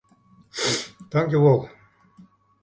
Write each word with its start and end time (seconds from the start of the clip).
Tankjewol. 1.11 1.61